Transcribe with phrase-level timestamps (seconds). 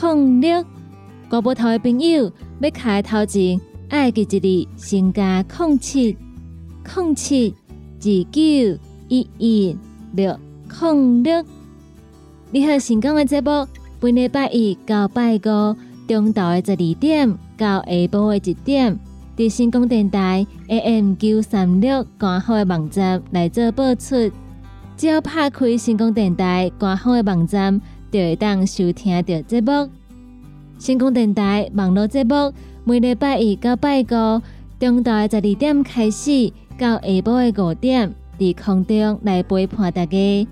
[0.00, 0.64] 零六，
[1.28, 3.60] 国宝头的朋友要开头前，
[3.90, 6.16] 爱记一字，先加零七
[6.96, 7.54] 零七
[8.00, 8.40] 二九
[9.08, 9.76] 一一
[10.14, 10.36] 六
[10.80, 11.44] 零六。
[12.50, 13.66] 你好，成功的节目，
[14.00, 15.76] 本礼拜一到拜五，
[16.08, 18.98] 中昼的十二点到下晡的一点，
[19.36, 24.30] 伫成功电台 AM 九三六官方的网站来做播出。
[24.96, 27.80] 只要拍开成功电台官方的网站。
[28.12, 29.88] 就会当收听到节目。
[30.78, 32.52] 成功电台网络节目
[32.84, 34.42] 每礼拜一到拜五，
[34.78, 40.46] 中昼的十二点开始，到下晡的五点，在空中来陪伴大家。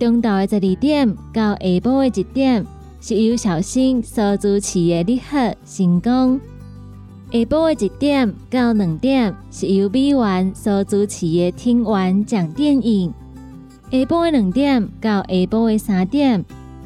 [0.00, 2.66] 中昼的十二点到下晡的一点，
[3.00, 6.40] 是由小新所主持的你好成功。
[7.30, 13.12] 下晡的一点到两点，是由美元所主持的听完讲电影。
[13.90, 16.44] 下晡的两点到下晡的三点。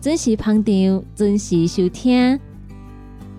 [0.00, 2.40] 准时捧场，准时收听。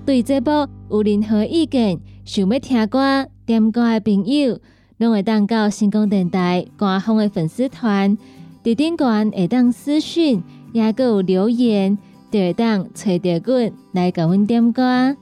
[0.05, 0.51] 对这部
[0.89, 4.59] 有任何意见，想要听歌、点歌的朋友，
[4.97, 8.15] 拢会当到星光电台官方的粉丝团，
[8.63, 11.97] 伫顶端会当私讯，也个有留言，
[12.29, 15.15] 就会当找到阮来甲阮点歌。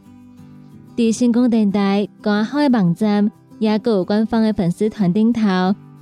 [0.97, 5.41] 伫星光电台官方的网站，也个有官方的粉丝团顶头，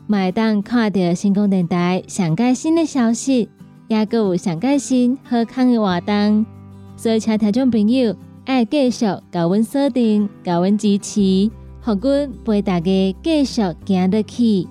[0.09, 3.49] 会当看到星光电台上盖新的消息。
[3.87, 6.45] 也阁有上开心、好康的活动，
[6.97, 8.13] 所以请听众朋友
[8.45, 11.49] 爱继续高温锁定、高温支持，
[11.81, 14.67] 互阮陪大家继续行得去。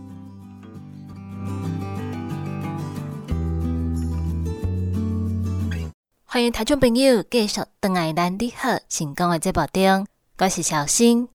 [6.27, 10.07] 欢迎听众朋友继续登来咱你好成功的节目中，
[10.39, 11.29] 我是小新。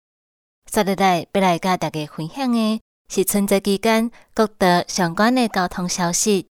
[0.68, 6.48] 接下来要来甲大家分享的是春节期间各地相关的交通消息。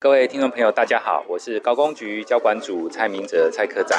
[0.00, 3.98] 各位听众朋友，大家好，我是高工局交管组蔡明哲蔡科长。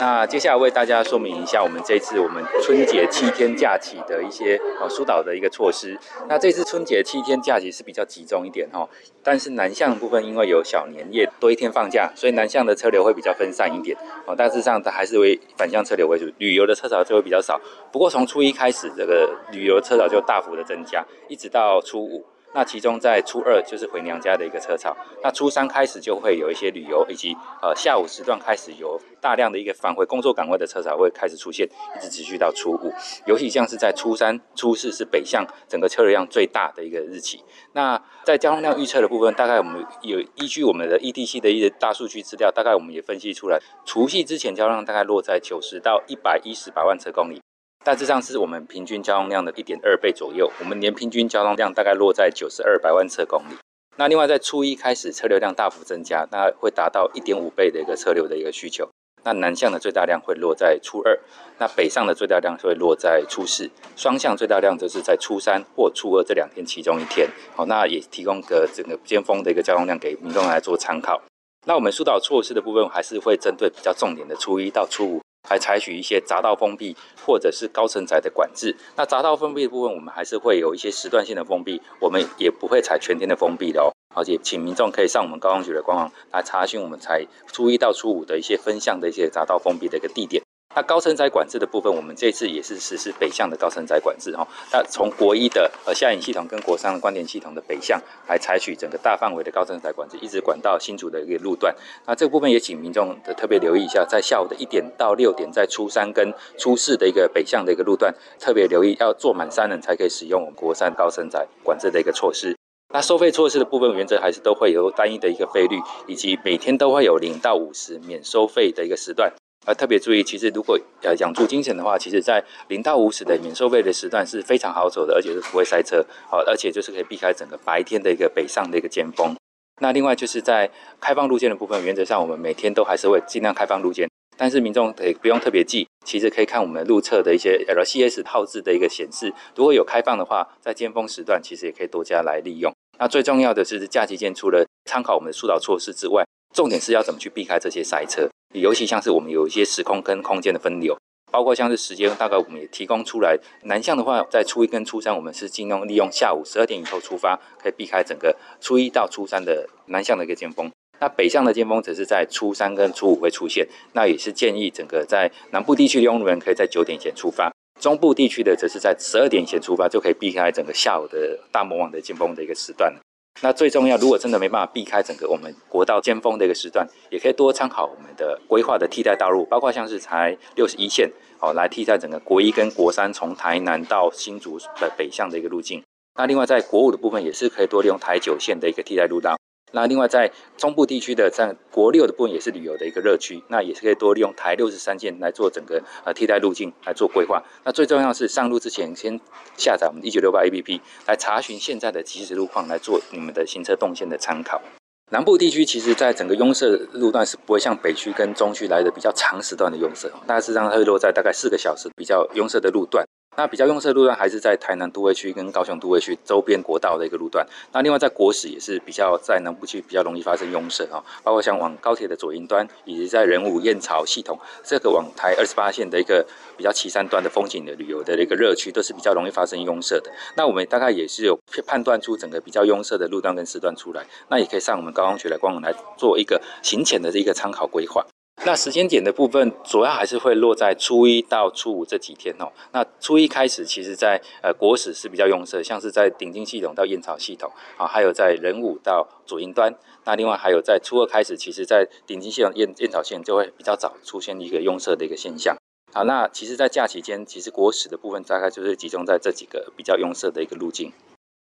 [0.00, 5.98] 那接下来为大家说明一下，我们这次我们春节七天假期的一些呃疏导的一个措施。
[6.30, 8.88] 那这次春节七天假期是比较集中一点哈，
[9.22, 13.94] 但是南向部分因为有小年夜多一天放假，所以南向的车流会比较分散一点
[14.26, 14.34] 哦。
[14.34, 17.60] 大致上它还是为反向车流为主，旅游的车潮就会比较少。
[17.92, 22.24] 不过从初一开始，这个旅游车潮就大幅的增加，一直到初五。
[22.54, 32.92] 那其中在初二就是回娘家的一个车潮，那初三开始就会有一些旅游，以及呃下午时段开始有大量的一个返回工作岗位的车潮会开始出现，一直持续到初五。
[33.26, 37.44] 尤其像是在初三、初四是北向整个车流量最大的一个日期。
[37.72, 47.40] 那在交通量预测的部分，大概我们有依据我们的 ETC 的一些大数据资料，大概我们也分析出来，除夕之前交通量大概落在九十到一百一十百万车公里。
[47.84, 53.56] 大致上是我们平均交通量的一点二倍左右，我们年平均交通量大概落在九十二百万车公里。
[53.98, 58.88] 那另外在初一开始车流量大幅增加，那会达到一点五倍的一个车流的一个需求。
[59.22, 61.20] 那南向的最大量会落在初二，
[61.58, 67.28] 那北上的最大量会落在初四，双向最大量就是在初三或初二这两天其中一天。
[67.54, 71.20] 好，那也提供个整个尖峰的一个交通量给民众来做参考。
[71.66, 75.20] 那我们疏导措施的部分还是会针对比较重点的初一到初五。
[75.44, 78.74] 还采取一些匝道封闭或者是高承载的管制。
[78.96, 83.92] 那匝道封闭的部分，我们还是会有一些时段性的封闭，我们也不会采全天的封闭的哦。
[84.16, 90.43] 而且，请民众可以上我们高雄局的官网来查询我们才初一到初五的一些分项的一些匝道封闭的一个地点。
[90.74, 94.46] 那高承载管制的部分，我们这次也是实施北向的高承载管制哈。
[94.72, 101.74] 那从国一的呃下引系统跟国三的关联系统的北向来采取整个大范围的高承载管制，一直管到新竹的一个路段。
[102.06, 112.56] 那这个部分也请民众的特别留意一下，在下午的一点到六点，在初三跟初四的一个北向的一个路段，特别留意要坐满三人才可以使用我们国三高承载管制的一个措施。
[112.92, 119.32] 那收费措施的部分原则还是都会有单一的一个费率，以及每天都会有零到五十免收费的一个时段。
[119.66, 129.34] 呃，特别注意，其实如果呃养猪精神的话，其实在零到五十的免收费的时段是非常好走的，而且是不会塞车，好，而且就是可以避开整个白天的一个北上的一个尖峰。
[129.80, 130.70] 那另外就是在
[131.00, 142.72] 开放路线的部分，原则上我们每天都还是会尽量开放路线，但是民众也不用特别记，其实可以看我们路侧的一些 LCS 号字的一个显示，如果有开放的话，在尖峰时段其实也可以多加来利用。
[142.98, 146.24] 那最重要的是假期间除了参考我们的疏导措施之外，
[146.54, 148.28] 重点是要怎么去避开这些塞车。
[148.60, 150.96] 尤其像是我们有一些时空跟空间的分流，
[151.32, 153.36] 包括像是时间，大概我们也提供出来。
[153.64, 160.70] 南向的话，在初一跟初三，我们是尽量利用下午十二点以后出发，可以避开整个初一到初三的南向的一个尖峰。
[161.00, 172.94] 那北向的尖峰只是在初三跟初五会出现，那也是建议整个在南部地区的用路人可以在九点前出发，中部地区的则是在十二点前出发，就可以避开整个下午的大魔王的尖峰的一个时段。
[173.42, 181.10] 那最重要，如果真的没办法避开整个我们国道尖峰的一个时段，也可以多参考我们的规划的替代道路，包括像是才六十一线，
[181.40, 185.82] 哦，来替代整个国一跟国三从台南到新竹的北向的一个路径。
[186.14, 189.36] 那另外在国五的部分，也是可以多利用台九线的一个替代路道。
[189.74, 197.42] 那另外在中部地区的在国六的部分也是旅游的一个热区，那也是可以多利用台六十三线来做整个呃替代路径来做规划。
[197.64, 199.20] 那最重要是上路之前先
[199.56, 204.62] 下载我们一九六八 APP 来查询现在的即时路况，来做你们的行车动线的参考。
[205.10, 213.04] 南部地区其实在整个拥塞路段是不会像北区跟中区来的比较长时段的拥塞，大致上它会落在大概四个小时比较拥塞的路段。
[213.36, 217.46] 那比较用色路段还是在台南都会区跟高雄都会区周边国道的一个路段。
[217.72, 226.26] 那另外在国史也是比较在南部区比较容易发生拥塞哈，包括像往高铁的左营端，以及在仁武燕巢系统这个往台二十八线的一个
[226.56, 230.12] 比较岐山端的风景的旅游的一个热区，都是比较容易发生拥塞的。
[230.36, 238.06] 那我们大概也是有判断出整个比较拥塞的路段跟时段出来，那也可以上我们高雄区来官网来做一个行前的一个参考规划。
[238.44, 242.52] 那时间点的部分，主要还是会落在初一到初五这几天哦。
[242.72, 249.74] 那初一开始，其实在呃国史是比较用色，像是在顶金系统到燕巢系统啊，还有在人武到左营端。
[250.04, 255.56] 那另外还有在初二开始，其实在顶金系统燕燕巢线就会比较早出现一个用色的一个现象。
[255.94, 260.92] 好，那其实，在假期间，其实国史的部分大概就是集中在这几个比较用色的一个路径，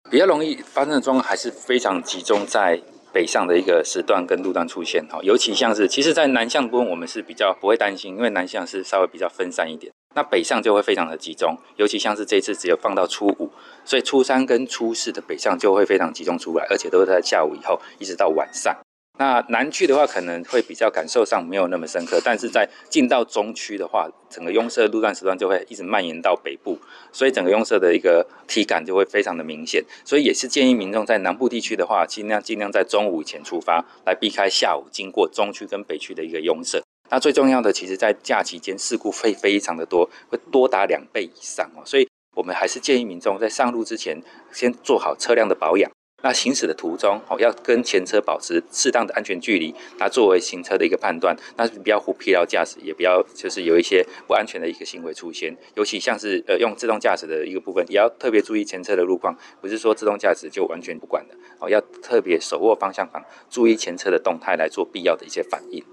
[0.10, 2.81] 比较容易发生的状况还是非常集中在。
[3.16, 13.50] 北上的一个时段跟路段出现哈，尤其像是，其实，在南向部分我们是比较不会担心，因为南向是稍微比较分散一点，那北上就会非常的集中，尤其像是这次只有放到初五，
[13.86, 18.76] 所以初三跟初四的北上就会非常集中出来，而且都是在下午以后一直到晚上。
[19.18, 26.78] 那南区的话，可能会比较感受上没有那么深刻，但是在进到中区的话，整个拥塞路段时段就会一直蔓延到北部，
[27.14, 29.82] 所以整个拥塞的一个体感就会非常的明显。
[30.04, 36.82] 所以也是建议民众在南部地区的话，尽量尽量在中午以前出发，来避开下午经过中区跟北区的一个拥塞。
[37.10, 41.82] 那最重要的，其实在假期间事故会非常的多，会多达两倍以上哦。
[41.86, 44.22] 所以我们还是建议民众在上路之前，
[44.52, 45.90] 先做好车辆的保养。
[46.25, 65.85] 那行驶的途中，哦，要跟前车保持适当的安全距离，那作为行车的一个判断，那不要疲劳驾驶，也不要就是有一些不安全的一个行为出现，尤其像是呃用自动驾驶的一个部分，也要特别注意前车的路况，不是说自动驾驶就完全不管的，哦，要特别手握方向盘，注意前车的动态来做必要的一些反应。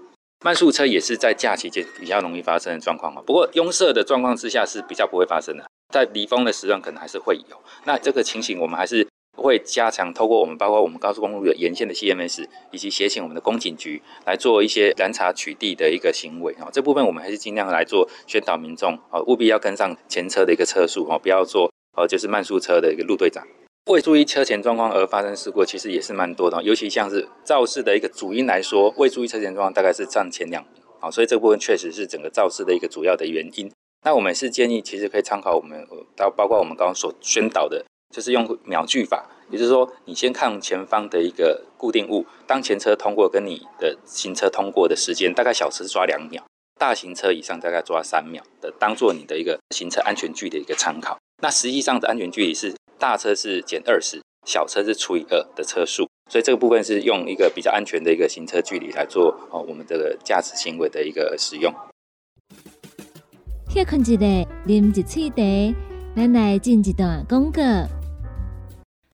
[0.43, 9.07] 慢速车也是在假期间比较容易发生的状况嘛，不过拥塞的状况之下是比较不会发生的，在离峰的时段可能还是会有，那这个情形我们还是。
[9.35, 16.69] 会加强透过我们包括我们高速公路的沿线的 CMS，以及协请我们的公警局来做一些拦查取缔的一个行为啊。
[16.71, 23.45] 这部分我们还是尽量来做宣导民众啊，务必要跟上前车的一个车速哦，不要做呃就是慢速车的一个路队长。
[23.91, 33.69] 未注意车前状况而发生事故，其实也是蛮多的，尤其像是肇事的一个主因来说，未注意车前状况大概是占前两名啊，所以这部分确实是整个肇事的一个主要的原因。
[34.05, 35.85] 那我们是建议，其实可以参考我们
[36.15, 37.83] 到包括我们刚刚所宣导的。
[38.13, 46.43] 就是用秒距法，也就是说，你先看前方的一个固定物，当前车通过跟你的行车通过的时间，大概小车抓两秒，
[46.79, 51.17] 大型车以上大概抓三秒的，当做你的一个行车安全距的一个参考。
[51.41, 61.73] 那实际上的安全距离是大车是减二十，小车是除以二的车速，所以这个部分是用一个比较安全的一个行车距离来做哦，我们这个驾驶行为的一个使用。
[63.69, 64.17] 歇困一下，
[64.67, 65.75] 啉一嘴茶，
[66.15, 67.61] 咱来进一段广告。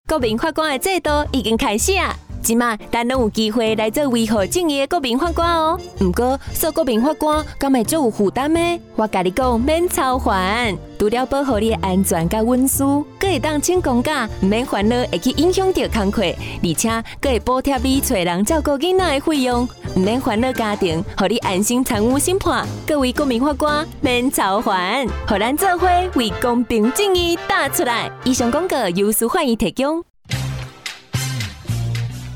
[0.09, 2.17] 国民法官的制度已经开始啊！
[2.41, 5.79] 即马咱拢有机会来做维护正义的国民法官哦。
[6.01, 8.59] 毋过做国民法官，敢会做有负担呢？
[8.95, 22.67] 我甲你讲，免操烦，除了保护你的安全甲运输，阁会当请公假，毋免烦恼会去影响到工课，而且阁会补贴你找人照顾囡仔的费用，毋免烦恼家庭，互你安心参与审判。
[22.85, 28.11] 各位国民法官，免操烦，互咱做伙为公平正义打出来。
[28.23, 30.03] 以上广告由司法院提供。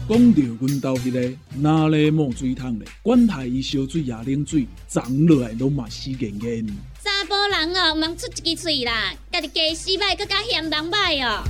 [0.09, 6.67] 讲到阮兜迄个哪里冒水桶咧，管他伊烧水也冷水，长落来拢嘛死严严。
[7.01, 11.41] 查甫人哦，毋通出一支嘴啦，家己家洗歹，更加嫌人歹哦。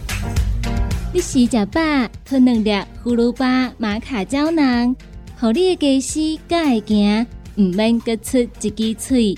[1.12, 1.82] 你食食饱，
[2.24, 2.70] 吞两粒
[3.04, 4.96] 葫芦巴、马卡胶囊，
[5.40, 7.26] 互你的家洗才会行，
[7.58, 9.36] 毋免各出一支嘴。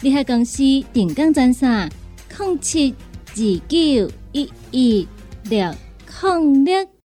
[0.00, 1.90] 你喺公司定岗专线：
[2.38, 2.94] 零七
[3.28, 3.36] 二
[3.68, 5.08] 九一一
[5.50, 5.74] 六
[6.22, 7.01] 零六。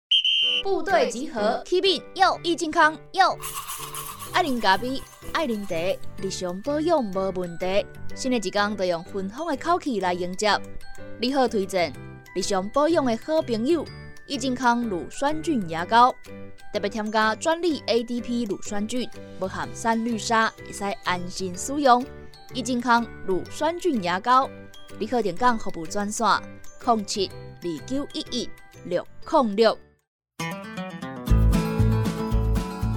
[0.64, 3.38] 部队集合，启禀有易健康有。
[4.32, 5.00] 爱啉咖啡，
[5.34, 5.76] 爱啉茶，
[6.22, 7.86] 日常保养无问题。
[8.16, 10.58] 新的一天，要用芬芳的口气来迎接。
[11.20, 11.92] 你好，推荐
[12.34, 13.86] 日常保养的好朋友——
[14.26, 16.16] 易健康乳酸菌牙膏，
[16.72, 22.06] 特别添加专利 ADP 乳酸菌，不含三氯沙，会使安心使用。
[22.54, 24.50] 易健康乳酸菌牙膏，
[24.98, 26.26] 你好，点讲服务专线：
[26.86, 27.30] 零七
[27.62, 28.50] 二九一一
[28.86, 29.78] 六零六。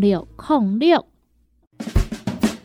[0.00, 1.04] 六控六，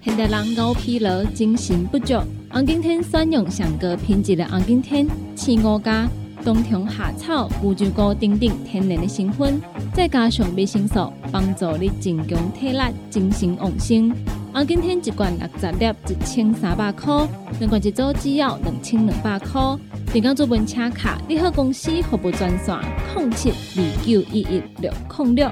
[0.01, 2.13] 现代人熬疲劳、精神不足。
[2.49, 6.07] 红景天选用上个品质的红景天，青五加
[6.45, 9.61] 冬虫夏草、乌鸡膏等等天然的成分，
[9.93, 14.15] 再加上维生素，帮助你增强体力、精神旺盛。
[14.53, 17.27] 红景天一罐六十粒，一千三百块；
[17.59, 19.61] 两罐一组只要两千两百块。
[20.13, 22.79] 订购做本车卡，你好公司服务专线：
[23.17, 25.51] 零七二九一一六零六。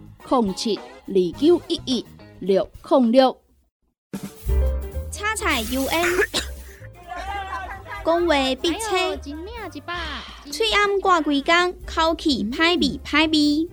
[0.31, 2.05] 零七二九一一
[2.39, 3.37] 六零六，
[5.11, 6.07] 叉菜 U N，
[8.05, 9.17] 讲话必切，
[10.49, 13.67] 嘴暗挂几工，口气歹味歹味，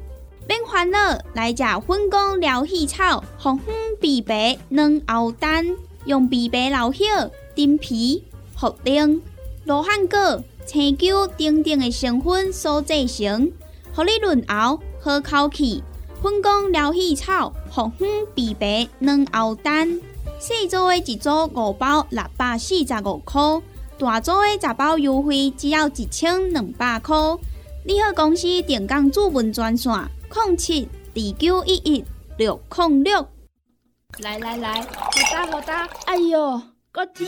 [0.49, 0.99] 免烦恼，
[1.33, 5.65] 来食粉工疗气草，红粉枇杷软喉丹，
[6.07, 7.07] 用枇杷老叶、
[7.55, 8.25] 丁皮、
[8.59, 9.21] 茯苓、
[9.65, 13.53] 罗汉果、青椒等等的成分所制成，
[13.95, 15.85] 互你润喉好口气。
[16.21, 19.89] 粉工疗气草、红粉枇杷软熬蛋，
[20.41, 23.41] 细组的一组五包六百四十五块，
[23.97, 27.17] 大组的十包优惠只要一千两百块。
[27.85, 29.93] 你好，公司电工主文专线：
[30.35, 32.05] 零七二九一一
[32.37, 33.25] 六零六。
[34.19, 34.89] 来来来，好
[35.33, 35.89] 打好打！
[36.07, 36.61] 哎哟，
[36.91, 37.27] 够痛！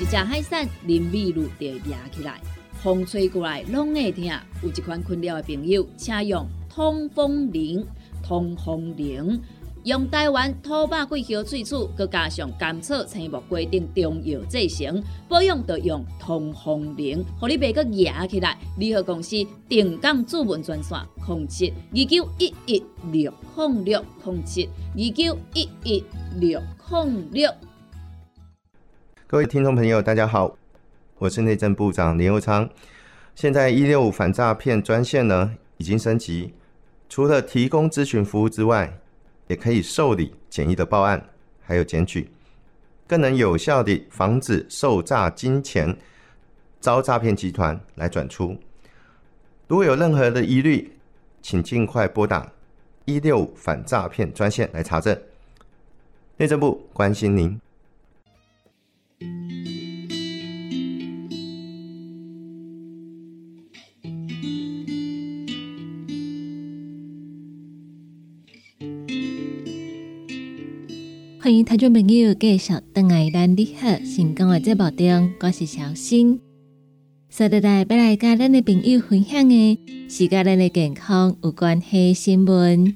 [0.00, 2.40] 一只海扇淋米露就压起来，
[2.84, 4.24] 风吹过来拢会痛。
[4.62, 6.48] 有一款困扰的朋友，请用。
[6.78, 7.84] 通风灵，
[8.22, 9.42] 通风灵，
[9.82, 18.56] 用台湾土白桂花萃取，佮加上甘草、青木规定中药制成，保养要用通风灵，互你袂佮压起来。
[18.76, 26.04] 联合公司定岗主文专线：零七二九一一六零六零七二九一一
[26.38, 27.52] 六零六。
[29.26, 30.56] 各位听众朋友，大家好，
[31.18, 32.70] 我是内政部长林佑昌。
[33.34, 36.54] 现在一六五反诈骗专线呢，已经升级。
[37.08, 38.98] 除了提供咨询服务之外，
[39.46, 41.28] 也可以受理简易的报案，
[41.62, 42.30] 还有检举，
[43.06, 45.96] 更能有效地防止受诈金钱
[46.80, 48.56] 遭诈骗集团来转出。
[49.66, 50.92] 如果有任何的疑虑，
[51.40, 52.52] 请尽快拨打
[53.04, 55.18] 一六反诈骗专线来查证。
[56.36, 57.60] 内政部关心您。
[71.48, 76.38] 欢迎听众朋友继续登来咱你好成功的节目中，我是小新。
[77.30, 79.78] 说到来，要来甲咱的朋友分享的
[80.10, 82.94] 是跟咱的健康有关系新闻。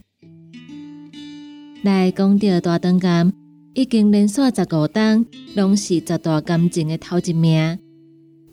[1.83, 3.33] 来讲到大肠癌，
[3.73, 7.79] 已经连续十五档，拢是十大癌症的头一名。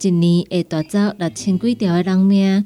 [0.01, 2.65] 一年会夺走六千几条的人命。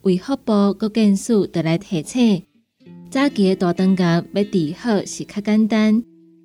[0.00, 2.44] 卫福部国健署得来提醒，
[3.10, 6.02] 早期的大肠癌要治好是较简单，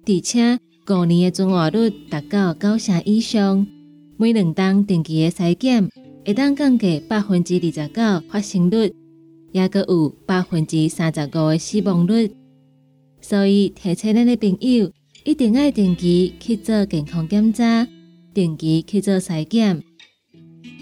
[0.07, 0.57] 而且
[0.89, 3.67] 五年的存活率达到九成以上。
[4.15, 5.89] 每两档定期的筛检，
[6.25, 8.93] 会当降低百分之二十九发生率，
[9.51, 12.31] 也阁有百分之三十五的死亡率。
[13.19, 14.89] 所以提醒咱的朋友，
[15.25, 17.85] 一定要定期去做健康检查，
[18.33, 19.83] 定期去做筛检。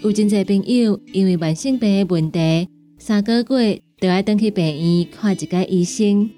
[0.04, 6.30] 有真侪朋友因为慢性病的问题，三个月就要登去病院看一个医生。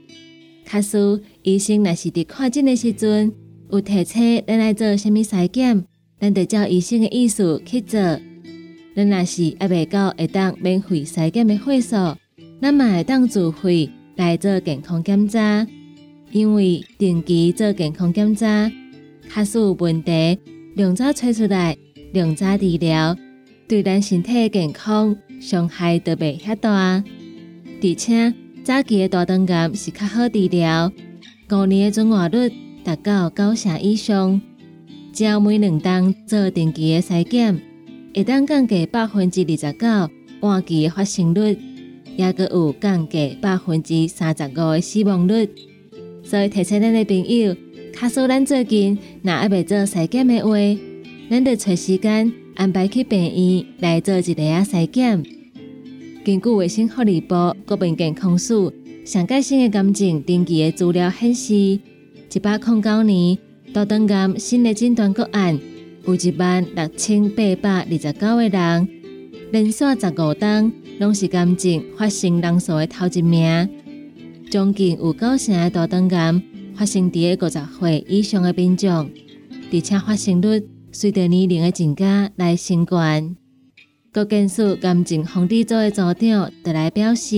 [0.68, 3.32] 卡斯医生若是伫看诊的时阵，
[3.70, 5.82] 有提醒咱来做虾米筛检，
[6.20, 7.98] 咱得照医生的意思去做。
[8.94, 12.18] 咱若是还未到会当免费筛检的会所，
[12.60, 15.66] 咱嘛会当自费来做健康检查。
[16.32, 18.70] 因为定期做健康检查，
[19.26, 20.38] 卡斯有问题，
[20.75, 21.75] 量早找出来，
[22.12, 23.16] 量早治疗。
[23.66, 27.02] 对咱身体健康伤害都袂遐大，
[27.82, 28.34] 而且
[28.68, 30.92] 早期的大肠癌是较好治疗，
[31.50, 32.52] 五年的存活率
[32.84, 34.38] 达到九成以上。
[35.10, 37.58] 只要每两档做定期的筛检，
[38.14, 40.10] 会当降低百分之二十九
[40.40, 41.56] 晚期的发生率，
[42.18, 45.48] 也阁有降低百分之三十五的死亡率。
[46.22, 47.56] 所以提醒咱的朋友，
[47.94, 50.58] 卡说咱最近若还未做筛检的话，
[51.30, 52.30] 咱得找时间。
[52.56, 55.25] 安排去病院来做一个筛检。
[56.28, 57.35] 根据卫生福利部
[57.66, 58.70] 国民健康署
[59.02, 63.38] 上届新的癌症登记的资料显示，一百零九年
[63.73, 65.58] 大肠癌新的诊断个案
[66.04, 68.88] 有一万六千八百二十九个人，
[69.52, 73.66] 连续十五档拢是癌症发生人数的头一名。
[74.50, 76.42] 将近有九成的大肠癌
[76.74, 79.11] 发生伫个五十岁以上的民众，
[79.72, 80.62] 而且发生率。
[80.92, 83.37] 随着年龄的增加来升悬，
[84.18, 87.37] 国健署癌症防治组的组长特来表示，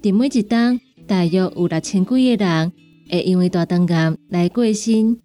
[0.00, 2.72] 伫每一档大约有六千几个人
[3.10, 5.18] 会因为大肠癌来过身，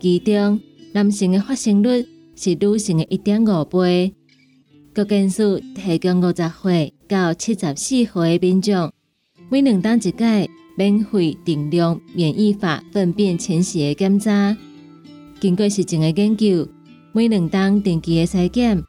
[0.00, 0.60] 其中
[0.92, 4.12] 男性的发生率是女性的一点五倍。
[4.92, 8.90] 国健署提供五十岁到七十四岁的民众，
[9.48, 14.56] 每两档一届免费定量免疫法粪便潜血的检查，
[15.38, 16.66] 经过实证的研究。
[17.12, 18.80] 每两档定期的筛检，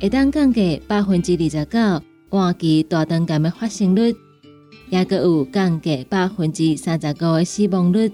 [0.00, 4.14] 会当降低百分之二十九晚期大肠癌的发生率，
[4.90, 8.12] 也阁有降低百分之三十五的死亡率。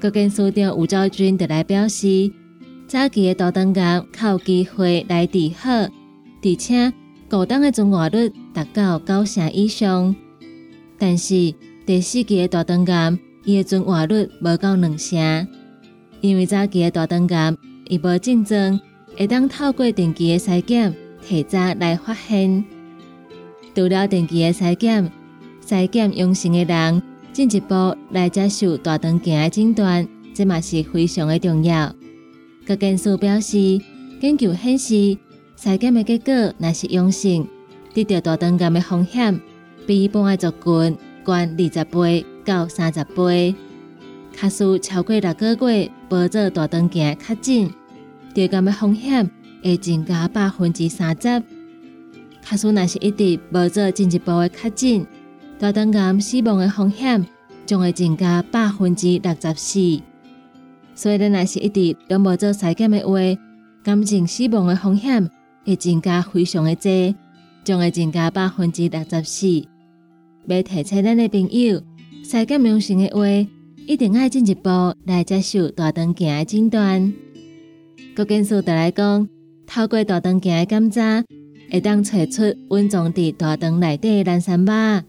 [0.00, 2.32] 国健署长吴兆军特来表示，
[2.88, 6.92] 早期的大肠癌靠机会来治好，而且
[7.28, 10.16] 高档的存活率达到九成以上。
[10.98, 11.54] 但是
[11.86, 15.46] 第四期的大肠癌，伊的存活率无到两成，
[16.20, 17.56] 因为早期的大肠癌。
[17.88, 18.80] 伊无症状，
[19.16, 22.64] 会当透过定期的筛检提早来发现。
[23.74, 25.10] 除了定期的筛检，
[25.66, 27.02] 筛检阳性的人
[27.32, 31.94] 进一步来接受大肠镜的诊断，这嘛是非常的重要。
[32.66, 33.80] 各研究表示，
[34.20, 35.16] 研究显示，
[35.58, 37.46] 筛检的结果若是阳性，
[37.94, 39.40] 得到大肠癌的风险
[39.86, 43.54] 比一般的族群高二十倍到三十倍。
[44.34, 47.70] 卡数超过六个月无做大肠镜确诊，
[48.36, 49.30] 得癌的风险
[49.62, 51.42] 会增加百分之三十。
[52.42, 55.06] 卡数若是一直无做进一步的确诊，
[55.58, 57.26] 大肠癌死亡的风险
[57.64, 60.02] 将会增加百分之六十四。
[60.94, 65.30] 所以，咱若是一直都无做筛检的话，癌症死亡的风险
[65.64, 67.14] 会增加非常的多，
[67.64, 69.64] 将会增加百分之六十四。
[70.46, 71.82] 要提醒咱的朋友，
[72.22, 73.50] 筛检阳性的话。
[73.88, 74.68] 一定要进一步
[75.04, 77.14] 来接受大肠镜的诊断。
[78.16, 79.28] 国健署就来讲，
[79.66, 81.22] 透过大肠镜的检查，
[81.70, 85.04] 会当找出温藏伫大肠内的蓝三巴。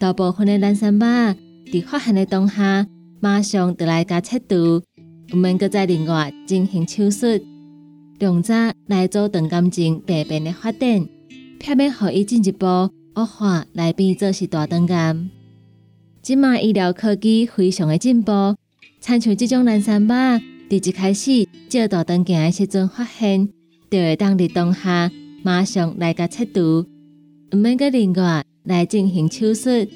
[0.00, 1.32] 大部分的蓝三巴
[1.66, 2.84] 伫发现的当下，
[3.20, 4.82] 马上就来加切除，
[5.32, 7.40] 毋免搁再另外进行手术，
[8.18, 11.06] 用早来阻断癌症病变的发展，
[11.60, 15.16] 避免互伊进一步恶化来变做是大肠癌。
[16.22, 18.56] 即卖医疗科技非常的进步，
[19.00, 23.48] 参像这种蓝三巴，伫一开始照大灯镜的时阵发现，
[23.88, 25.10] 就会当伫当下
[25.44, 26.84] 马上来个切除，
[27.52, 29.88] 毋免个另外来进行手术，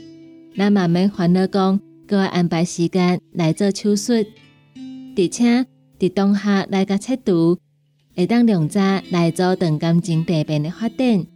[0.56, 4.12] 咱慢慢烦恼讲，搁会安排时间来做手术，
[5.16, 5.66] 而且
[5.98, 7.58] 伫当下来甲切除，
[8.14, 8.80] 会当量早
[9.10, 11.26] 来做肠感情病变的发展，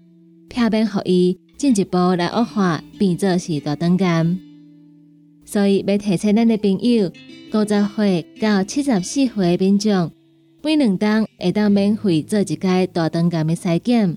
[0.49, 4.38] 避免互伊进一步来恶化，变做是大肠癌。
[5.54, 7.12] 所以要提醒咱的朋友，
[7.52, 10.10] 五十岁到七十四岁的民众，
[10.64, 14.16] 每两当会当免费做一届大肠癌的筛检。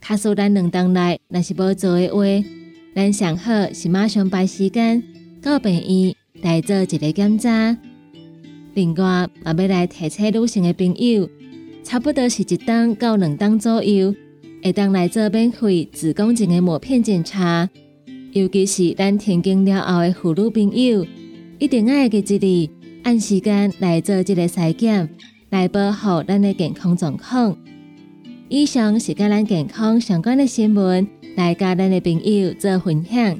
[0.00, 2.48] 卡数咱两当内若是无做的话，
[2.94, 5.02] 咱上好是马上排时间
[5.42, 7.76] 到病院来做一个检查。
[8.72, 11.28] 另外，也要来提醒女性的朋友，
[11.82, 14.14] 差不多是一当到两当左右，
[14.62, 17.68] 会当来做免费子宫颈的膜片检查。
[18.34, 21.06] 尤其是咱停经了后的妇女朋友，
[21.60, 22.70] 一定爱记一日
[23.04, 25.08] 按时间来做这个筛检，
[25.50, 27.56] 来保护咱的健康状况。
[28.48, 33.38] 以上是跟咱健康相关的新闻，来甲咱的朋友做分享。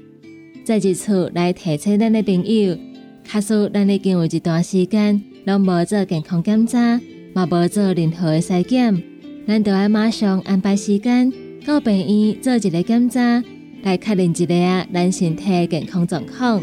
[0.63, 2.79] 再一次来提醒咱的朋友，
[3.25, 7.01] 假使咱已经有一段时间拢无做健康检查，
[7.33, 9.03] 嘛无做任何的筛检，
[9.45, 11.33] 咱就要马上安排时间
[11.67, 13.43] 到病院做一个检查。
[13.85, 16.63] 来确认一下咱身体健康状况。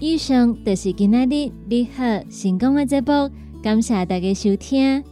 [0.00, 3.30] 以上就是今仔日你好成功的节目，
[3.62, 5.04] 感谢大家收听。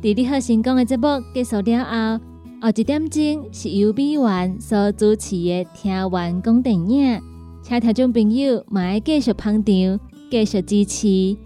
[0.00, 2.35] 在你好成功的节目结束了后。
[2.66, 7.16] 后一点钟是由美元所主持的《听完讲电影》，
[7.62, 11.36] 请听众朋友买继续捧场，继续支持。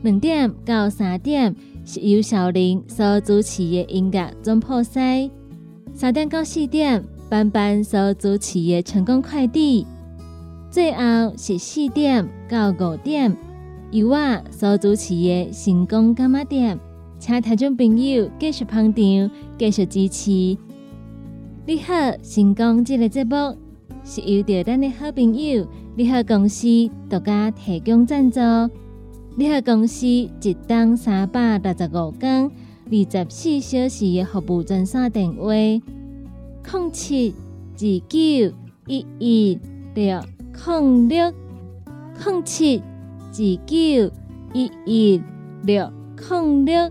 [0.00, 1.54] 两点到三点
[1.84, 5.30] 是由小林所主持的音乐总破塞。
[5.92, 9.86] 三点到四点，班班所主持的成功快递。
[10.70, 13.36] 最后是四点到五点，
[13.90, 16.80] 由我所主持的成功干妈店。
[17.24, 20.30] 请听众朋友继续捧场，继续支持。
[21.64, 23.56] 你好，成功这个节目
[24.02, 26.66] 是由着咱的好朋友你好公司
[27.08, 28.40] 独家提供赞助。
[29.36, 32.50] 你好公司一档三百六十五天、
[32.86, 37.32] 二十四小时的服务专线电话：零七
[37.76, 38.18] 二九
[38.88, 39.60] 一一
[39.94, 40.20] 六
[40.66, 41.32] 零六
[42.24, 43.76] 零七二九
[44.54, 45.22] 一一
[45.62, 45.88] 六
[46.28, 46.90] 零六。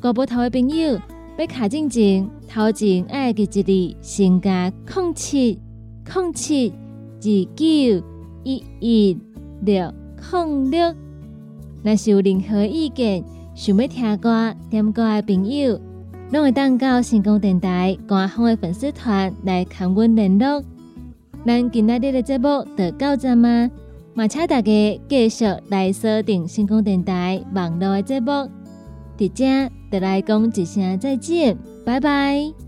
[0.00, 0.96] 国宝头的朋友，
[1.36, 5.58] 要卡进前，头前爱记一字，先加空七
[6.08, 6.72] 空七
[7.16, 7.64] 二九
[8.44, 9.18] 一一
[9.62, 9.92] 六
[10.30, 10.94] 空六。
[11.82, 13.24] 若是有任何意见，
[13.56, 15.80] 想要听歌点歌的朋友，
[16.30, 20.62] 拢会当到成功电台官方的粉丝团来看阮联络。
[21.44, 23.68] 咱今仔日的节目就到这吗？
[24.14, 28.48] 嘛，请大家继续来锁定成功电台网络的节目。
[29.18, 32.67] 伫遮，得来讲一声再见，拜拜。